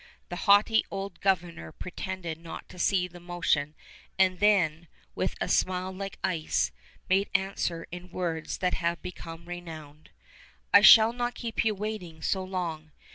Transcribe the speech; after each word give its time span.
The 0.29 0.35
haughty 0.49 0.83
old 0.89 1.19
Governor 1.21 1.71
pretended 1.71 2.39
not 2.39 2.67
to 2.69 2.79
see 2.79 3.07
the 3.07 3.19
motion, 3.19 3.75
and 4.17 4.39
then, 4.39 4.87
with 5.13 5.35
a 5.39 5.47
smile 5.47 5.91
like 5.91 6.17
ice, 6.23 6.71
made 7.07 7.29
answer 7.35 7.85
in 7.91 8.09
words 8.09 8.57
that 8.57 8.73
have 8.73 8.99
become 9.03 9.45
renowned: 9.45 10.09
"I 10.73 10.81
shall 10.81 11.13
not 11.13 11.35
keep 11.35 11.63
you 11.63 11.75
waiting 11.75 12.23
so 12.23 12.43
long! 12.43 12.89